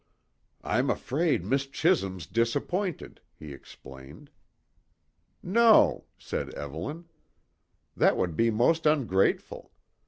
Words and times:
"I'm 0.63 0.89
afraid 0.89 1.45
Miss 1.45 1.67
Chisholm's 1.67 2.25
disappointed," 2.25 3.21
he 3.37 3.53
explained. 3.53 4.31
"No," 5.43 6.05
said 6.17 6.49
Evelyn; 6.55 7.05
"that 7.95 8.17
would 8.17 8.35
be 8.35 8.49
most 8.49 8.87
ungrateful. 8.87 9.71